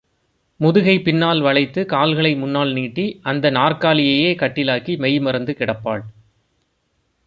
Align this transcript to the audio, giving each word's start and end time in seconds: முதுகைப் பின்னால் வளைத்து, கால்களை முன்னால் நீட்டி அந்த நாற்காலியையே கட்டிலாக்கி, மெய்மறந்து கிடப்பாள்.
முதுகைப் 0.59 1.03
பின்னால் 1.03 1.41
வளைத்து, 1.41 1.85
கால்களை 1.85 2.35
முன்னால் 2.35 2.73
நீட்டி 2.73 3.19
அந்த 3.23 3.51
நாற்காலியையே 3.51 4.35
கட்டிலாக்கி, 4.35 4.97
மெய்மறந்து 4.97 5.55
கிடப்பாள். 5.59 6.01